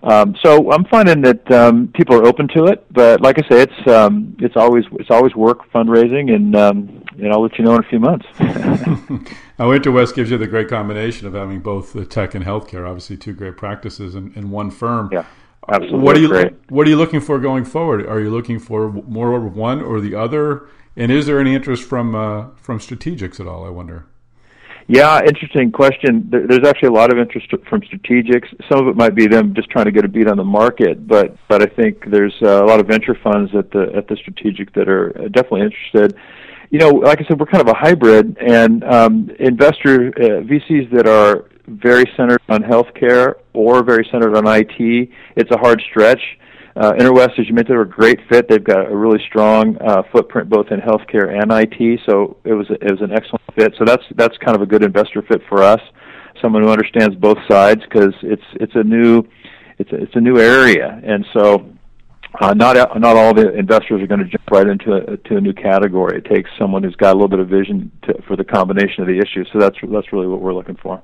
Um, 0.03 0.35
so 0.43 0.69
I'm 0.71 0.83
finding 0.85 1.21
that 1.21 1.49
um, 1.49 1.87
people 1.95 2.15
are 2.15 2.25
open 2.25 2.49
to 2.49 2.65
it, 2.65 2.85
but 2.91 3.21
like 3.21 3.39
I 3.39 3.49
say, 3.49 3.61
it's 3.61 3.87
um, 3.87 4.35
it's 4.39 4.57
always 4.57 4.83
it's 4.93 5.09
always 5.09 5.33
work 5.33 5.71
fundraising, 5.71 6.33
and 6.33 6.53
um, 6.57 7.03
and 7.17 7.31
I'll 7.31 7.41
let 7.41 7.57
you 7.57 7.63
know 7.63 7.75
in 7.75 7.79
a 7.79 7.87
few 7.87 8.01
months. 8.01 8.25
now, 9.59 9.71
Interwest 9.71 10.13
gives 10.13 10.29
you 10.29 10.37
the 10.37 10.47
great 10.47 10.67
combination 10.67 11.25
of 11.25 11.33
having 11.33 11.61
both 11.61 11.93
the 11.93 12.05
tech 12.05 12.35
and 12.35 12.43
healthcare, 12.43 12.85
obviously 12.85 13.15
two 13.15 13.33
great 13.33 13.55
practices 13.55 14.13
in, 14.13 14.33
in 14.33 14.51
one 14.51 14.71
firm. 14.71 15.09
Yeah, 15.09 15.25
absolutely. 15.69 15.99
What 15.99 16.17
are 16.17 16.19
you 16.19 16.27
great. 16.27 16.53
What 16.69 16.85
are 16.85 16.89
you 16.89 16.97
looking 16.97 17.21
for 17.21 17.39
going 17.39 17.63
forward? 17.63 18.05
Are 18.05 18.19
you 18.19 18.29
looking 18.29 18.59
for 18.59 18.91
more 18.91 19.33
of 19.33 19.55
one 19.55 19.81
or 19.81 20.01
the 20.01 20.15
other? 20.15 20.67
And 20.97 21.13
is 21.13 21.27
there 21.27 21.39
any 21.39 21.55
interest 21.55 21.83
from 21.83 22.13
uh, 22.13 22.47
from 22.57 22.79
strategics 22.79 23.39
at 23.39 23.47
all? 23.47 23.65
I 23.65 23.69
wonder. 23.69 24.05
Yeah, 24.87 25.21
interesting 25.25 25.71
question. 25.71 26.27
There's 26.29 26.67
actually 26.67 26.89
a 26.89 26.93
lot 26.93 27.11
of 27.11 27.17
interest 27.17 27.49
from 27.69 27.81
strategics. 27.81 28.47
Some 28.69 28.81
of 28.81 28.87
it 28.87 28.97
might 28.97 29.15
be 29.15 29.27
them 29.27 29.53
just 29.53 29.69
trying 29.69 29.85
to 29.85 29.91
get 29.91 30.03
a 30.03 30.09
beat 30.09 30.27
on 30.27 30.37
the 30.37 30.43
market, 30.43 31.07
but 31.07 31.37
but 31.47 31.61
I 31.61 31.67
think 31.67 32.09
there's 32.09 32.35
uh, 32.41 32.63
a 32.63 32.65
lot 32.65 32.79
of 32.79 32.87
venture 32.87 33.17
funds 33.23 33.55
at 33.55 33.71
the 33.71 33.91
at 33.95 34.07
the 34.07 34.17
strategic 34.17 34.73
that 34.73 34.89
are 34.89 35.09
definitely 35.29 35.61
interested. 35.61 36.17
You 36.69 36.79
know, 36.79 36.89
like 36.89 37.21
I 37.21 37.25
said, 37.25 37.39
we're 37.39 37.45
kind 37.45 37.61
of 37.61 37.73
a 37.73 37.77
hybrid, 37.77 38.37
and 38.39 38.83
um, 38.83 39.29
investor 39.39 40.07
uh, 40.07 40.41
VCs 40.41 40.91
that 40.91 41.07
are 41.07 41.45
very 41.67 42.05
centered 42.17 42.41
on 42.49 42.61
healthcare 42.61 43.35
or 43.53 43.83
very 43.83 44.05
centered 44.11 44.35
on 44.35 44.45
IT. 44.47 45.09
It's 45.37 45.51
a 45.51 45.57
hard 45.57 45.81
stretch. 45.89 46.21
Uh, 46.75 46.93
Interwest, 46.97 47.31
as 47.37 47.47
you 47.47 47.53
mentioned, 47.53 47.77
are 47.77 47.83
a 47.83 47.89
great 47.89 48.19
fit. 48.29 48.49
They've 48.49 48.63
got 48.63 48.91
a 48.91 48.95
really 48.95 49.19
strong 49.27 49.77
uh, 49.77 50.01
footprint 50.11 50.49
both 50.49 50.67
in 50.71 50.79
healthcare 50.79 51.29
and 51.29 51.51
IT, 51.51 51.99
so 52.09 52.37
it 52.43 52.53
was 52.53 52.67
it 52.69 52.91
was 52.91 53.01
an 53.01 53.11
excellent 53.11 53.43
fit. 53.55 53.73
So 53.77 53.85
that's 53.85 54.03
that's 54.15 54.35
kind 54.39 54.55
of 54.55 54.61
a 54.61 54.65
good 54.65 54.83
investor 54.83 55.21
fit 55.21 55.41
for 55.47 55.61
us. 55.61 55.81
Someone 56.41 56.63
who 56.63 56.69
understands 56.69 57.15
both 57.15 57.37
sides 57.47 57.81
because 57.83 58.13
it's 58.23 58.43
it's 58.55 58.73
a 58.75 58.83
new 58.83 59.23
it's 59.77 59.91
a, 59.91 59.95
it's 60.01 60.15
a 60.15 60.19
new 60.19 60.39
area, 60.39 60.99
and 61.03 61.23
so 61.31 61.63
uh, 62.41 62.53
not 62.55 62.75
not 62.99 63.15
all 63.17 63.35
the 63.35 63.53
investors 63.53 64.01
are 64.01 64.07
going 64.07 64.21
to 64.21 64.25
jump 64.25 64.49
right 64.49 64.67
into 64.67 64.93
a, 64.93 65.17
to 65.17 65.37
a 65.37 65.41
new 65.41 65.53
category. 65.53 66.17
It 66.17 66.25
takes 66.25 66.49
someone 66.57 66.81
who's 66.81 66.95
got 66.95 67.11
a 67.11 67.13
little 67.13 67.27
bit 67.27 67.39
of 67.39 67.49
vision 67.49 67.91
to, 68.03 68.19
for 68.27 68.35
the 68.35 68.43
combination 68.43 69.03
of 69.03 69.07
the 69.07 69.19
issues. 69.19 69.47
So 69.53 69.59
that's 69.59 69.77
that's 69.91 70.11
really 70.11 70.27
what 70.27 70.41
we're 70.41 70.55
looking 70.55 70.77
for. 70.81 71.03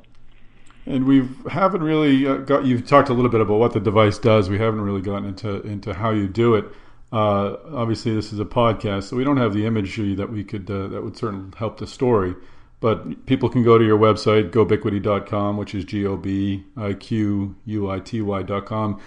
And 0.89 1.05
we 1.05 1.29
haven't 1.48 1.84
really 1.84 2.25
uh, 2.25 2.38
got. 2.38 2.65
You've 2.65 2.88
talked 2.88 3.10
a 3.10 3.13
little 3.13 3.29
bit 3.29 3.41
about 3.41 3.60
what 3.60 3.74
the 3.74 3.79
device 3.79 4.17
does. 4.17 4.50
We 4.50 4.58
haven't 4.58 4.81
really 4.81 5.01
gotten 5.01 5.25
into 5.25 5.62
into 5.62 5.93
how 5.93 6.10
you 6.10 6.27
do 6.27 6.55
it. 6.55 6.65
Uh, 7.12 7.58
obviously, 7.72 8.15
this 8.15 8.34
is 8.34 8.39
a 8.39 8.46
podcast, 8.46 9.03
so 9.03 9.15
we 9.15 9.24
don't 9.24 9.38
have 9.38 9.53
the 9.53 9.67
imagery 9.67 10.15
that 10.15 10.31
we 10.31 10.43
could 10.43 10.69
uh, 10.69 10.88
that 10.88 11.03
would 11.03 11.15
certainly 11.15 11.51
help 11.58 11.77
the 11.77 11.86
story. 11.86 12.34
But 12.79 13.27
people 13.27 13.50
can 13.50 13.63
go 13.63 13.77
to 13.77 13.86
your 13.86 14.00
website, 14.00 14.50
gobiquity.com, 14.50 15.58
which 15.58 15.75
is 15.75 15.86
g 15.86 16.08
o 16.08 16.17
b 16.17 16.63
i 16.75 16.93
q 16.93 17.55
u 17.65 17.91
i 17.91 18.00
t 18.00 18.24
y.com. 18.24 19.00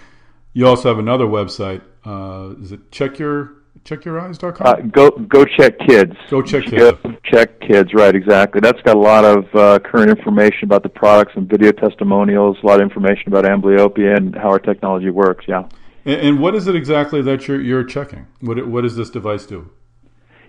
You 0.53 0.67
also 0.67 0.87
have 0.87 0.99
another 0.99 1.25
website. 1.25 1.81
Uh, 2.05 2.55
is 2.61 2.71
it 2.71 2.91
check 2.91 3.19
your 3.19 3.62
checkyoureyes.com? 3.83 4.67
Uh, 4.67 4.75
go 4.91 5.09
go 5.11 5.45
check 5.45 5.77
kids. 5.79 6.13
GoCheck 6.29 6.69
Kids. 6.69 6.97
Go 7.03 7.15
check 7.23 7.59
kids. 7.61 7.93
Right, 7.93 8.15
exactly. 8.15 8.61
That's 8.61 8.81
got 8.81 8.95
a 8.95 8.99
lot 8.99 9.25
of 9.25 9.55
uh, 9.55 9.79
current 9.79 10.09
information 10.09 10.63
about 10.63 10.83
the 10.83 10.89
products 10.89 11.33
and 11.35 11.49
video 11.49 11.71
testimonials. 11.71 12.57
A 12.63 12.65
lot 12.65 12.79
of 12.79 12.83
information 12.83 13.27
about 13.27 13.45
amblyopia 13.45 14.15
and 14.15 14.35
how 14.35 14.49
our 14.49 14.59
technology 14.59 15.09
works. 15.09 15.45
Yeah. 15.47 15.67
And, 16.05 16.21
and 16.21 16.39
what 16.39 16.55
is 16.55 16.67
it 16.67 16.75
exactly 16.75 17.21
that 17.23 17.47
you're 17.47 17.61
you're 17.61 17.83
checking? 17.83 18.27
What 18.41 18.67
what 18.67 18.81
does 18.81 18.95
this 18.95 19.09
device 19.09 19.45
do? 19.45 19.69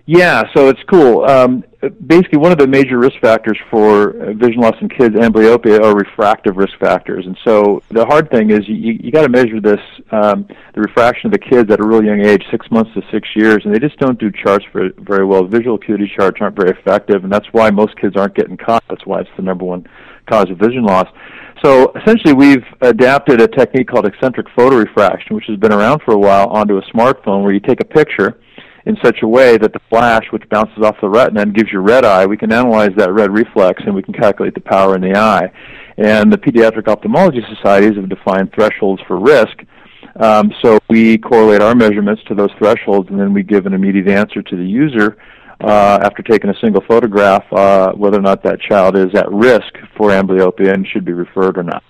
Yeah, 0.07 0.43
so 0.55 0.69
it's 0.69 0.81
cool. 0.87 1.25
Um, 1.25 1.63
basically, 2.05 2.37
one 2.37 2.51
of 2.51 2.59
the 2.59 2.67
major 2.67 2.99
risk 2.99 3.15
factors 3.21 3.57
for 3.71 4.11
vision 4.35 4.61
loss 4.61 4.75
in 4.79 4.87
kids, 4.87 5.15
amblyopia, 5.15 5.81
are 5.81 5.95
refractive 5.95 6.57
risk 6.57 6.73
factors. 6.79 7.25
And 7.25 7.35
so 7.43 7.81
the 7.89 8.05
hard 8.05 8.29
thing 8.29 8.51
is 8.51 8.67
you, 8.67 8.99
you 9.01 9.11
got 9.11 9.23
to 9.23 9.29
measure 9.29 9.59
this, 9.59 9.79
um, 10.11 10.47
the 10.75 10.81
refraction 10.81 11.27
of 11.27 11.31
the 11.31 11.39
kids 11.39 11.71
at 11.71 11.79
a 11.79 11.83
really 11.83 12.05
young 12.05 12.23
age, 12.23 12.43
six 12.51 12.69
months 12.69 12.91
to 12.93 13.01
six 13.11 13.27
years, 13.35 13.63
and 13.65 13.73
they 13.73 13.79
just 13.79 13.97
don't 13.97 14.19
do 14.19 14.31
charts 14.31 14.63
very, 14.71 14.91
very 14.99 15.25
well. 15.25 15.43
Visual 15.43 15.75
acuity 15.75 16.11
charts 16.15 16.37
aren't 16.39 16.55
very 16.55 16.69
effective, 16.69 17.23
and 17.23 17.33
that's 17.33 17.47
why 17.51 17.71
most 17.71 17.99
kids 17.99 18.15
aren't 18.15 18.35
getting 18.35 18.57
caught. 18.57 18.83
That's 18.87 19.07
why 19.07 19.21
it's 19.21 19.29
the 19.37 19.41
number 19.41 19.65
one 19.65 19.87
cause 20.29 20.51
of 20.51 20.59
vision 20.59 20.83
loss. 20.83 21.07
So 21.63 21.91
essentially, 21.95 22.33
we've 22.33 22.65
adapted 22.81 23.41
a 23.41 23.47
technique 23.47 23.87
called 23.87 24.05
eccentric 24.05 24.45
photorefraction, 24.55 25.31
which 25.31 25.45
has 25.47 25.57
been 25.57 25.73
around 25.73 26.03
for 26.05 26.13
a 26.13 26.19
while, 26.19 26.47
onto 26.49 26.77
a 26.77 26.81
smartphone 26.93 27.41
where 27.41 27.53
you 27.53 27.59
take 27.59 27.81
a 27.81 27.85
picture 27.85 28.37
in 28.85 28.97
such 29.03 29.21
a 29.23 29.27
way 29.27 29.57
that 29.57 29.73
the 29.73 29.79
flash, 29.89 30.23
which 30.31 30.47
bounces 30.49 30.83
off 30.83 30.95
the 31.01 31.09
retina 31.09 31.41
and 31.41 31.55
gives 31.55 31.71
you 31.71 31.79
red 31.79 32.05
eye, 32.05 32.25
we 32.25 32.37
can 32.37 32.51
analyze 32.51 32.91
that 32.97 33.11
red 33.11 33.31
reflex 33.31 33.81
and 33.85 33.95
we 33.95 34.03
can 34.03 34.13
calculate 34.13 34.53
the 34.53 34.61
power 34.61 34.95
in 34.95 35.01
the 35.01 35.15
eye. 35.15 35.51
And 35.97 36.31
the 36.31 36.37
Pediatric 36.37 36.87
Ophthalmology 36.87 37.43
Societies 37.55 37.95
have 37.95 38.09
defined 38.09 38.53
thresholds 38.53 39.01
for 39.07 39.19
risk. 39.19 39.57
Um, 40.17 40.51
so 40.61 40.79
we 40.89 41.17
correlate 41.17 41.61
our 41.61 41.75
measurements 41.75 42.21
to 42.27 42.35
those 42.35 42.51
thresholds, 42.57 43.09
and 43.09 43.19
then 43.19 43.33
we 43.33 43.43
give 43.43 43.65
an 43.65 43.73
immediate 43.73 44.07
answer 44.07 44.41
to 44.41 44.55
the 44.55 44.63
user 44.63 45.17
uh, 45.61 45.99
after 46.01 46.21
taking 46.21 46.49
a 46.49 46.59
single 46.59 46.83
photograph 46.87 47.43
uh, 47.53 47.91
whether 47.93 48.19
or 48.19 48.21
not 48.21 48.43
that 48.43 48.59
child 48.61 48.95
is 48.95 49.13
at 49.15 49.29
risk 49.31 49.73
for 49.97 50.09
amblyopia 50.09 50.73
and 50.73 50.87
should 50.87 51.05
be 51.05 51.13
referred 51.13 51.57
or 51.57 51.63
not. 51.63 51.83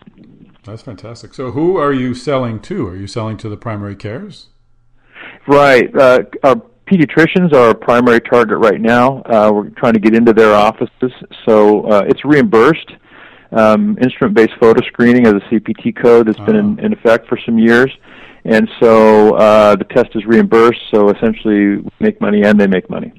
That's 0.64 0.82
fantastic. 0.82 1.34
So, 1.34 1.52
who 1.52 1.78
are 1.78 1.94
you 1.94 2.16
selling 2.16 2.60
to? 2.62 2.88
Are 2.88 2.96
you 2.96 3.06
selling 3.08 3.38
to 3.38 3.50
the 3.50 3.58
primary 3.58 3.96
cares? 3.96 4.48
Right. 5.48 5.96
Uh, 5.96 6.24
our 6.44 6.62
pediatricians 6.86 7.54
are 7.54 7.70
our 7.70 7.74
primary 7.74 8.22
target 8.22 8.58
right 8.60 8.80
now. 8.80 9.22
Uh, 9.24 9.52
we're 9.54 9.70
trying 9.70 9.94
to 9.94 10.00
get 10.00 10.16
into 10.16 10.34
their 10.34 10.54
offices, 10.54 11.12
so 11.46 11.84
uh, 11.90 12.04
it's 12.08 12.24
reimbursed. 12.24 12.92
Um, 13.52 13.98
instrument-based 14.02 14.54
photo 14.60 14.86
screening 14.88 15.26
has 15.26 15.36
a 15.36 15.40
CPT 15.50 15.96
code 15.96 16.28
that's 16.28 16.40
been 16.40 16.56
in, 16.56 16.80
ah. 16.80 16.86
in, 16.86 16.94
effect 16.94 17.28
for 17.28 17.38
some 17.46 17.58
years, 17.58 17.92
and 18.44 18.70
so 18.80 19.36
uh, 19.36 19.76
the 19.76 19.86
test 19.86 20.10
is 20.16 20.26
reimbursed. 20.26 20.82
So 20.92 21.10
essentially, 21.10 21.78
we 21.78 21.90
make 22.00 22.20
money 22.20 22.44
and 22.44 22.60
they 22.60 22.68
make 22.68 22.90
money. 22.90 23.14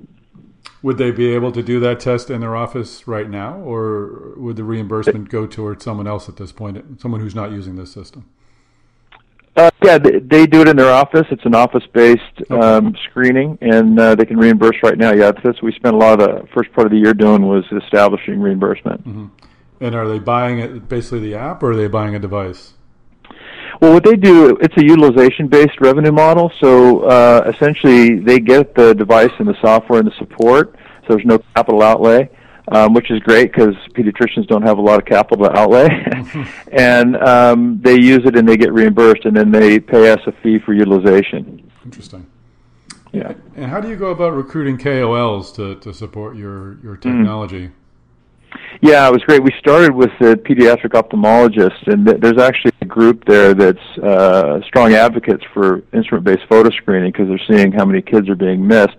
Would 0.82 0.98
they 0.98 1.10
be 1.10 1.34
able 1.34 1.52
to 1.52 1.62
do 1.62 1.80
that 1.80 2.00
test 2.00 2.30
in 2.30 2.40
their 2.40 2.54
office 2.54 3.08
right 3.08 3.28
now, 3.28 3.56
or 3.56 4.34
would 4.36 4.56
the 4.56 4.64
reimbursement 4.64 5.30
go 5.30 5.46
towards 5.46 5.84
someone 5.84 6.06
else 6.06 6.28
at 6.28 6.36
this 6.36 6.52
point, 6.52 7.00
someone 7.00 7.20
who's 7.20 7.34
not 7.34 7.50
using 7.50 7.76
this 7.76 7.90
system? 7.90 8.28
Uh, 9.56 9.70
yeah, 9.82 9.96
they, 9.96 10.18
they, 10.18 10.46
do 10.46 10.60
it 10.60 10.68
in 10.68 10.76
their 10.76 10.92
office. 10.92 11.26
It's 11.30 11.44
an 11.46 11.54
office-based 11.54 12.42
okay. 12.50 12.54
um, 12.54 12.94
screening, 13.08 13.56
and 13.62 13.98
uh, 13.98 14.14
they 14.14 14.26
can 14.26 14.36
reimburse 14.36 14.76
right 14.82 14.98
now. 14.98 15.12
Yeah, 15.12 15.32
that's 15.32 15.44
what 15.44 15.62
we 15.62 15.72
spent 15.72 15.94
a 15.94 15.98
lot 15.98 16.20
of 16.20 16.28
the 16.28 16.46
first 16.54 16.70
part 16.74 16.86
of 16.86 16.90
the 16.90 16.98
year 16.98 17.14
doing 17.14 17.46
was 17.46 17.64
establishing 17.84 18.38
reimbursement. 18.38 19.08
Mm-hmm. 19.08 19.26
And 19.80 19.94
are 19.94 20.06
they 20.06 20.18
buying 20.18 20.58
it 20.58 20.90
basically 20.90 21.20
the 21.20 21.36
app, 21.36 21.62
or 21.62 21.72
are 21.72 21.76
they 21.76 21.88
buying 21.88 22.14
a 22.14 22.18
device? 22.18 22.74
Well, 23.80 23.94
what 23.94 24.04
they 24.04 24.16
do, 24.16 24.58
it's 24.60 24.76
a 24.76 24.84
utilization-based 24.84 25.80
revenue 25.80 26.12
model. 26.12 26.52
So 26.60 27.04
uh, 27.04 27.50
essentially, 27.54 28.18
they 28.18 28.40
get 28.40 28.74
the 28.74 28.94
device 28.94 29.32
and 29.38 29.48
the 29.48 29.56
software 29.62 30.00
and 30.00 30.08
the 30.08 30.14
support. 30.18 30.76
So 31.02 31.14
there's 31.14 31.24
no 31.24 31.38
capital 31.54 31.82
outlay 31.82 32.28
um, 32.68 32.94
which 32.94 33.10
is 33.10 33.20
great 33.20 33.52
because 33.52 33.74
pediatricians 33.94 34.46
don't 34.48 34.62
have 34.62 34.78
a 34.78 34.80
lot 34.80 34.98
of 34.98 35.06
capital 35.06 35.46
to 35.46 35.56
outlay, 35.56 35.88
and 36.72 37.16
um, 37.16 37.80
they 37.82 37.94
use 37.94 38.22
it 38.24 38.36
and 38.36 38.48
they 38.48 38.56
get 38.56 38.72
reimbursed, 38.72 39.24
and 39.24 39.36
then 39.36 39.50
they 39.50 39.78
pay 39.78 40.10
us 40.10 40.20
a 40.26 40.32
fee 40.42 40.58
for 40.58 40.72
utilization. 40.72 41.70
Interesting. 41.84 42.26
Yeah. 43.12 43.32
And 43.54 43.70
how 43.70 43.80
do 43.80 43.88
you 43.88 43.96
go 43.96 44.10
about 44.10 44.34
recruiting 44.34 44.76
KOLs 44.76 45.54
to, 45.54 45.76
to 45.76 45.94
support 45.94 46.36
your, 46.36 46.78
your 46.82 46.96
hmm. 46.96 47.00
technology? 47.00 47.68
Mm. 47.68 47.72
Yeah, 48.82 49.08
it 49.08 49.12
was 49.12 49.22
great. 49.22 49.42
We 49.42 49.52
started 49.58 49.92
with 49.92 50.10
the 50.20 50.36
pediatric 50.36 50.90
ophthalmologists, 50.90 51.86
and 51.86 52.06
th- 52.06 52.20
there's 52.20 52.40
actually 52.40 52.72
a 52.80 52.84
group 52.84 53.24
there 53.24 53.54
that's 53.54 53.78
uh, 54.02 54.60
strong 54.66 54.92
advocates 54.92 55.44
for 55.52 55.82
instrument-based 55.92 56.46
photo 56.48 56.70
screening 56.70 57.12
because 57.12 57.28
they're 57.28 57.56
seeing 57.56 57.72
how 57.72 57.84
many 57.84 58.02
kids 58.02 58.28
are 58.28 58.36
being 58.36 58.66
missed. 58.66 58.96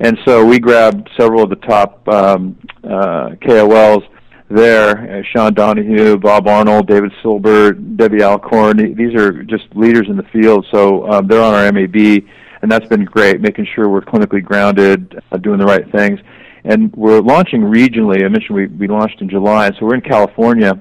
And 0.00 0.18
so 0.26 0.44
we 0.44 0.58
grabbed 0.58 1.08
several 1.18 1.42
of 1.42 1.50
the 1.50 1.56
top 1.56 2.06
um, 2.08 2.58
uh, 2.84 3.30
KOLs 3.40 4.06
there, 4.48 5.18
uh, 5.18 5.22
Sean 5.32 5.54
Donahue, 5.54 6.18
Bob 6.18 6.46
Arnold, 6.46 6.86
David 6.86 7.12
Silbert, 7.22 7.96
Debbie 7.96 8.22
Alcorn. 8.22 8.94
These 8.94 9.14
are 9.14 9.42
just 9.42 9.64
leaders 9.74 10.06
in 10.08 10.16
the 10.16 10.22
field, 10.24 10.66
so 10.70 11.10
um, 11.10 11.26
they're 11.26 11.42
on 11.42 11.54
our 11.54 11.72
MAB, 11.72 11.96
and 12.62 12.70
that's 12.70 12.86
been 12.86 13.04
great, 13.04 13.40
making 13.40 13.66
sure 13.74 13.88
we're 13.88 14.02
clinically 14.02 14.44
grounded, 14.44 15.20
uh, 15.32 15.36
doing 15.38 15.58
the 15.58 15.64
right 15.64 15.90
things. 15.90 16.20
And 16.64 16.94
we're 16.94 17.20
launching 17.20 17.62
regionally. 17.62 18.24
I 18.24 18.28
mentioned 18.28 18.56
we, 18.56 18.66
we 18.66 18.88
launched 18.88 19.20
in 19.20 19.28
July, 19.28 19.70
so 19.70 19.86
we're 19.86 19.94
in 19.94 20.00
California. 20.00 20.78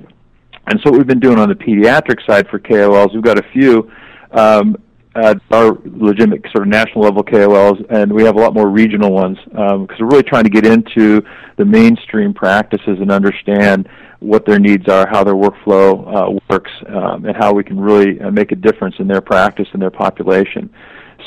And 0.68 0.80
so 0.84 0.90
what 0.90 0.98
we've 0.98 1.08
been 1.08 1.20
doing 1.20 1.40
on 1.40 1.48
the 1.48 1.56
pediatric 1.56 2.26
side 2.26 2.48
for 2.50 2.60
KOLs, 2.60 3.14
we've 3.14 3.24
got 3.24 3.40
a 3.40 3.48
few 3.54 3.92
um, 4.32 4.76
uh, 5.16 5.36
are 5.52 5.78
legitimate 5.86 6.42
sort 6.52 6.64
of 6.64 6.68
national 6.68 7.04
level 7.04 7.24
KOLs, 7.24 7.84
and 7.90 8.12
we 8.12 8.24
have 8.24 8.36
a 8.36 8.40
lot 8.40 8.54
more 8.54 8.70
regional 8.70 9.12
ones 9.12 9.38
because 9.46 9.72
um, 9.72 9.88
we're 10.00 10.08
really 10.08 10.24
trying 10.24 10.44
to 10.44 10.50
get 10.50 10.66
into 10.66 11.24
the 11.58 11.66
mainstream 11.66 12.34
practices 12.34 13.00
and 13.00 13.12
understand 13.12 13.88
what 14.20 14.46
their 14.46 14.60
needs 14.60 14.88
are, 14.88 15.08
how 15.08 15.24
their 15.24 15.36
workflow 15.36 16.08
uh, 16.08 16.40
works, 16.50 16.72
um, 16.88 17.26
and 17.26 17.36
how 17.38 17.54
we 17.54 17.64
can 17.64 17.80
really 17.80 18.20
uh, 18.22 18.32
make 18.32 18.52
a 18.52 18.56
difference 18.56 18.96
in 19.00 19.08
their 19.08 19.22
practice 19.22 19.68
and 19.74 19.82
their 19.82 19.92
population. 19.92 20.70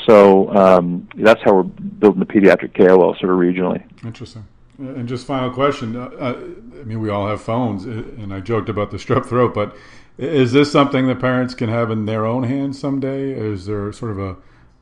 So 0.07 0.53
um, 0.55 1.07
that's 1.15 1.41
how 1.43 1.55
we're 1.55 1.63
building 1.63 2.19
the 2.19 2.25
pediatric 2.25 2.75
KOL 2.75 3.15
sort 3.19 3.31
of 3.31 3.39
regionally. 3.39 3.83
Interesting. 4.03 4.45
And 4.77 5.07
just 5.07 5.27
final 5.27 5.51
question. 5.51 5.95
Uh, 5.95 6.05
uh, 6.19 6.41
I 6.79 6.83
mean, 6.83 7.01
we 7.01 7.09
all 7.09 7.27
have 7.27 7.41
phones, 7.41 7.85
uh, 7.85 7.89
and 7.89 8.33
I 8.33 8.39
joked 8.39 8.69
about 8.69 8.91
the 8.91 8.97
strep 8.97 9.25
throat, 9.25 9.53
but 9.53 9.75
is 10.19 10.51
this 10.51 10.69
something 10.69 11.07
that 11.07 11.19
parents 11.19 11.53
can 11.53 11.69
have 11.69 11.89
in 11.89 12.05
their 12.05 12.25
own 12.25 12.43
hands 12.43 12.77
someday? 12.77 13.31
Is 13.31 13.65
there 13.65 13.91
sort 13.93 14.11
of 14.11 14.19
a, 14.19 14.35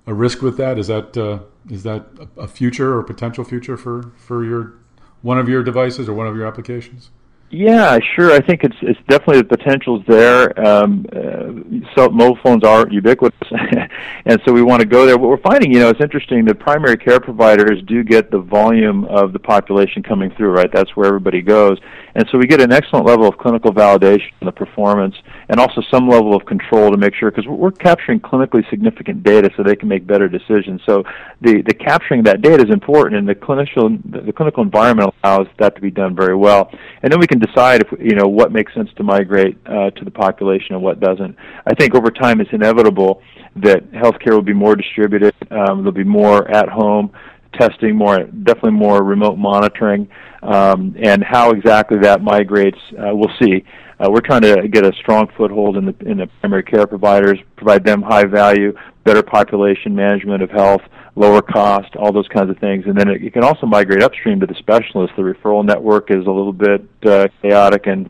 a 0.08 0.14
risk 0.14 0.42
with 0.42 0.58
that? 0.58 0.80
Is 0.80 0.88
that 0.88 1.16
uh, 1.16 1.40
is 1.70 1.84
that 1.84 2.08
a 2.36 2.48
future 2.48 2.98
or 2.98 3.04
potential 3.04 3.44
future 3.44 3.78
for, 3.78 4.12
for 4.18 4.44
your 4.44 4.74
one 5.22 5.38
of 5.38 5.48
your 5.48 5.62
devices 5.62 6.10
or 6.10 6.14
one 6.14 6.26
of 6.26 6.36
your 6.36 6.48
applications? 6.48 7.12
Yeah, 7.50 7.98
sure. 8.16 8.34
I 8.34 8.42
think 8.42 8.66
it's 8.66 8.76
it's 8.82 9.00
definitely 9.08 9.38
the 9.38 9.58
potential's 9.58 10.04
there. 10.06 10.60
Um, 10.60 11.06
uh, 11.16 11.88
so 11.96 12.10
mobile 12.10 12.38
phones 12.44 12.66
are 12.66 12.90
ubiquitous, 12.90 13.40
and 14.26 14.42
so 14.44 14.52
we 14.52 14.62
want 14.62 14.82
to 14.82 14.86
go 14.86 15.06
there. 15.06 15.18
What 15.18 15.30
we're 15.30 15.38
finding, 15.38 15.72
you 15.72 15.80
know, 15.80 15.90
it's 15.90 16.02
interesting. 16.02 16.44
The 16.44 16.56
primary 16.56 16.98
care 16.98 17.22
providers 17.22 17.82
do 17.88 18.04
get 18.04 18.32
the 18.32 18.40
volume 18.40 19.06
of 19.06 19.32
the 19.32 19.40
population 19.40 20.04
coming 20.04 20.30
through, 20.32 20.50
right? 20.50 20.70
That's 20.74 20.94
where 20.98 21.08
everybody 21.08 21.42
goes, 21.42 21.78
and 22.18 22.28
so 22.32 22.40
we 22.40 22.48
get 22.48 22.60
an 22.60 22.72
excellent 22.72 23.06
level 23.06 23.28
of 23.28 23.38
clinical 23.38 23.72
validation 23.72 24.32
of 24.42 24.48
the 24.48 24.52
performance, 24.52 25.14
and 25.50 25.60
also 25.60 25.82
some 25.92 26.10
level 26.10 26.36
of 26.36 26.46
control 26.48 26.90
to 26.92 26.98
make 26.98 27.14
sure 27.14 27.30
because 27.30 27.46
we're 27.46 27.72
capturing 27.72 28.20
clinically 28.20 28.68
significant 28.72 29.22
data, 29.22 29.52
so 29.56 29.62
they 29.62 29.76
can 29.76 29.88
make 29.88 30.06
better 30.08 30.28
decisions. 30.28 30.82
So 30.88 31.04
the 31.42 31.62
the 31.62 31.76
capturing 31.76 32.24
that 32.24 32.42
data 32.42 32.66
is 32.66 32.74
important, 32.74 33.18
and 33.18 33.30
the 33.30 33.36
clinical 33.36 33.90
the 34.06 34.34
clinical 34.34 34.64
environment 34.64 35.14
allows 35.24 35.48
that 35.60 35.76
to 35.76 35.82
be 35.82 35.92
done 35.92 36.16
very 36.16 36.36
well, 36.36 36.72
and 37.04 37.14
then 37.14 37.20
we 37.20 37.28
can 37.28 37.38
decide 37.38 37.82
if 37.82 37.92
you 38.00 38.16
know 38.16 38.28
what 38.28 38.52
makes 38.52 38.74
sense 38.74 38.90
to 38.98 39.04
migrate 39.04 39.56
uh, 39.68 39.92
to 39.92 40.04
the 40.04 40.12
population 40.12 40.74
and 40.74 40.84
what 40.84 41.00
doesn't. 41.00 41.36
I 41.68 41.76
think 41.76 41.94
over 41.94 42.10
time 42.10 42.42
it's 42.42 42.52
inevitable 42.52 43.22
that 43.58 43.92
healthcare 43.92 44.32
will 44.32 44.42
be 44.42 44.54
more 44.54 44.76
distributed. 44.76 45.36
Um, 45.52 45.80
there'll 45.80 45.92
be 45.92 46.04
more 46.04 46.50
at 46.50 46.68
home 46.68 47.12
testing, 47.58 47.96
more 47.96 48.24
definitely 48.24 48.72
more 48.72 49.04
remote 49.04 49.38
monitoring, 49.38 50.08
um, 50.44 50.96
and 51.02 51.24
how 51.24 51.52
exactly 51.52 51.98
that 52.00 52.22
migrates, 52.22 52.80
uh, 52.94 53.14
we'll 53.14 53.34
see. 53.42 53.64
Uh, 54.00 54.10
we're 54.12 54.22
trying 54.22 54.42
to 54.42 54.68
get 54.68 54.86
a 54.86 54.94
strong 54.94 55.28
foothold 55.36 55.76
in 55.76 55.86
the 55.86 55.96
in 56.06 56.18
the 56.18 56.28
primary 56.40 56.64
care 56.64 56.86
providers, 56.86 57.40
provide 57.56 57.84
them 57.84 58.02
high 58.02 58.26
value, 58.26 58.72
better 59.04 59.24
population 59.24 59.96
management 59.96 60.44
of 60.44 60.52
health, 60.52 60.82
lower 61.16 61.42
cost, 61.42 61.96
all 61.96 62.12
those 62.12 62.28
kinds 62.28 62.50
of 62.50 62.58
things. 62.60 62.86
And 62.86 62.96
then 62.96 63.10
it, 63.10 63.24
it 63.24 63.34
can 63.34 63.44
also 63.44 63.66
migrate 63.66 64.04
upstream 64.04 64.40
to 64.40 64.46
the 64.46 64.56
specialists. 64.56 65.16
The 65.18 65.24
referral 65.24 65.66
network 65.66 66.12
is 66.12 66.28
a 66.28 66.32
little 66.32 66.54
bit 66.54 66.88
uh, 67.06 67.28
chaotic 67.42 67.88
and 67.88 68.10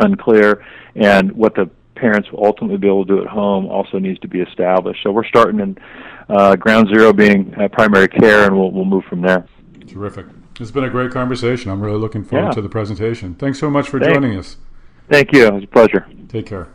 unclear, 0.00 0.64
and 0.96 1.30
what 1.32 1.54
the 1.54 1.70
parents 2.04 2.30
will 2.30 2.44
ultimately 2.44 2.76
be 2.76 2.86
able 2.86 3.06
to 3.06 3.16
do 3.16 3.22
at 3.22 3.26
home 3.26 3.64
also 3.64 3.98
needs 3.98 4.20
to 4.20 4.28
be 4.28 4.40
established. 4.40 5.02
So 5.02 5.10
we're 5.10 5.24
starting 5.24 5.58
in 5.58 5.78
uh, 6.28 6.54
ground 6.54 6.88
zero 6.92 7.14
being 7.14 7.54
uh, 7.58 7.68
primary 7.68 8.08
care, 8.08 8.44
and 8.44 8.54
we'll, 8.54 8.70
we'll 8.70 8.84
move 8.84 9.04
from 9.08 9.22
there. 9.22 9.46
Terrific. 9.86 10.26
It's 10.60 10.70
been 10.70 10.84
a 10.84 10.90
great 10.90 11.12
conversation. 11.12 11.70
I'm 11.70 11.80
really 11.80 11.98
looking 11.98 12.22
forward 12.22 12.48
yeah. 12.48 12.52
to 12.52 12.60
the 12.60 12.68
presentation. 12.68 13.34
Thanks 13.36 13.58
so 13.58 13.70
much 13.70 13.88
for 13.88 13.98
Thanks. 13.98 14.12
joining 14.12 14.38
us. 14.38 14.58
Thank 15.08 15.32
you. 15.32 15.46
It 15.46 15.54
was 15.54 15.64
a 15.64 15.66
pleasure. 15.66 16.06
Take 16.28 16.44
care. 16.44 16.68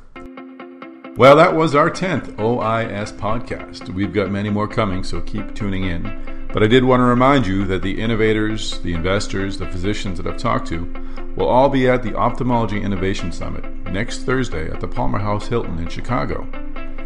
Well, 1.15 1.35
that 1.35 1.53
was 1.53 1.75
our 1.75 1.91
10th 1.91 2.35
OIS 2.37 3.13
podcast. 3.13 3.89
We've 3.89 4.13
got 4.13 4.31
many 4.31 4.49
more 4.49 4.67
coming, 4.67 5.03
so 5.03 5.21
keep 5.21 5.53
tuning 5.53 5.83
in. 5.83 6.47
But 6.51 6.63
I 6.63 6.67
did 6.67 6.83
want 6.83 7.01
to 7.01 7.05
remind 7.05 7.45
you 7.45 7.65
that 7.65 7.83
the 7.83 8.01
innovators, 8.01 8.79
the 8.79 8.93
investors, 8.93 9.59
the 9.59 9.67
physicians 9.67 10.17
that 10.17 10.25
I've 10.25 10.39
talked 10.39 10.67
to 10.69 10.91
will 11.35 11.47
all 11.47 11.69
be 11.69 11.87
at 11.87 12.01
the 12.01 12.15
Ophthalmology 12.15 12.81
Innovation 12.81 13.31
Summit 13.31 13.78
next 13.91 14.19
Thursday 14.19 14.69
at 14.69 14.79
the 14.79 14.87
Palmer 14.87 15.19
House 15.19 15.47
Hilton 15.47 15.79
in 15.79 15.87
Chicago. 15.87 16.47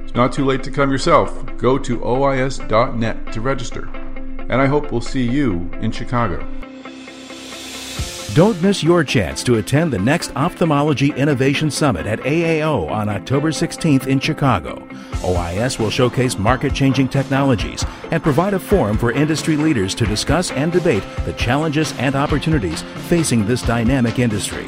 It's 0.03 0.13
not 0.13 0.31
too 0.31 0.45
late 0.45 0.63
to 0.63 0.71
come 0.71 0.91
yourself. 0.91 1.45
Go 1.57 1.77
to 1.79 1.99
OIS.net 1.99 3.33
to 3.33 3.41
register. 3.41 3.87
And 4.49 4.53
I 4.53 4.67
hope 4.67 4.91
we'll 4.91 5.01
see 5.01 5.27
you 5.27 5.69
in 5.79 5.91
Chicago. 5.91 6.45
Don't 8.33 8.59
miss 8.63 8.81
your 8.81 9.03
chance 9.03 9.43
to 9.43 9.55
attend 9.55 9.93
the 9.93 9.99
next 9.99 10.35
Ophthalmology 10.35 11.11
Innovation 11.11 11.69
Summit 11.69 12.07
at 12.07 12.19
AAO 12.21 12.89
on 12.89 13.07
October 13.07 13.51
16th 13.51 14.07
in 14.07 14.19
Chicago. 14.19 14.87
OIS 15.23 15.77
will 15.77 15.91
showcase 15.91 16.39
market 16.39 16.73
changing 16.73 17.07
technologies 17.07 17.85
and 18.09 18.23
provide 18.23 18.55
a 18.55 18.59
forum 18.59 18.97
for 18.97 19.11
industry 19.11 19.55
leaders 19.55 19.93
to 19.93 20.07
discuss 20.07 20.49
and 20.51 20.71
debate 20.71 21.03
the 21.25 21.33
challenges 21.33 21.93
and 21.99 22.15
opportunities 22.15 22.81
facing 23.07 23.45
this 23.45 23.61
dynamic 23.61 24.17
industry. 24.17 24.67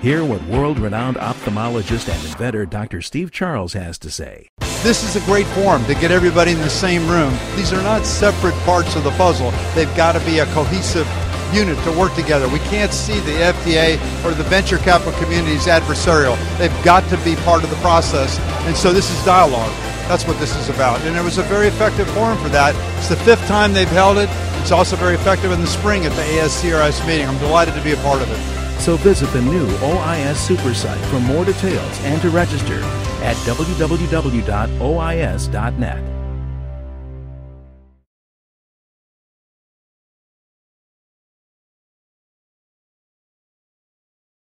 Hear 0.00 0.24
what 0.24 0.42
world 0.44 0.78
renowned 0.78 1.18
ophthalmologist 1.18 2.08
and 2.08 2.24
inventor 2.24 2.64
Dr. 2.64 3.02
Steve 3.02 3.30
Charles 3.30 3.74
has 3.74 3.98
to 3.98 4.10
say. 4.10 4.48
This 4.82 5.04
is 5.04 5.14
a 5.14 5.26
great 5.26 5.46
forum 5.48 5.84
to 5.84 5.94
get 5.94 6.10
everybody 6.10 6.52
in 6.52 6.58
the 6.60 6.70
same 6.70 7.06
room. 7.06 7.36
These 7.54 7.74
are 7.74 7.82
not 7.82 8.06
separate 8.06 8.54
parts 8.64 8.96
of 8.96 9.04
the 9.04 9.10
puzzle, 9.10 9.50
they've 9.74 9.94
got 9.94 10.12
to 10.12 10.20
be 10.24 10.38
a 10.38 10.46
cohesive 10.54 11.06
unit 11.52 11.76
to 11.84 11.92
work 11.98 12.14
together. 12.14 12.48
We 12.48 12.60
can't 12.60 12.94
see 12.94 13.20
the 13.20 13.52
FDA 13.52 14.00
or 14.24 14.32
the 14.32 14.44
venture 14.44 14.78
capital 14.78 15.12
community 15.20 15.56
as 15.56 15.66
adversarial. 15.66 16.38
They've 16.56 16.82
got 16.82 17.06
to 17.10 17.18
be 17.18 17.36
part 17.44 17.62
of 17.62 17.68
the 17.68 17.76
process. 17.76 18.38
And 18.64 18.74
so 18.74 18.94
this 18.94 19.10
is 19.10 19.22
dialogue. 19.26 19.72
That's 20.08 20.26
what 20.26 20.38
this 20.40 20.56
is 20.56 20.70
about. 20.70 21.02
And 21.02 21.14
it 21.14 21.22
was 21.22 21.36
a 21.36 21.42
very 21.42 21.66
effective 21.66 22.08
forum 22.12 22.38
for 22.38 22.48
that. 22.48 22.74
It's 22.96 23.10
the 23.10 23.16
fifth 23.16 23.46
time 23.46 23.74
they've 23.74 23.86
held 23.88 24.16
it. 24.16 24.30
It's 24.62 24.72
also 24.72 24.96
very 24.96 25.14
effective 25.14 25.52
in 25.52 25.60
the 25.60 25.66
spring 25.66 26.06
at 26.06 26.12
the 26.12 26.22
ASCRS 26.22 27.06
meeting. 27.06 27.26
I'm 27.26 27.38
delighted 27.38 27.74
to 27.74 27.82
be 27.82 27.92
a 27.92 27.96
part 27.96 28.22
of 28.22 28.30
it. 28.30 28.59
So 28.80 28.96
visit 28.96 29.30
the 29.34 29.42
new 29.42 29.66
OIS 29.66 30.36
Super 30.36 30.72
site 30.72 31.04
for 31.06 31.20
more 31.20 31.44
details 31.44 32.00
and 32.00 32.20
to 32.22 32.30
register 32.30 32.80
at 33.22 33.36
www.ois.net. 33.44 33.90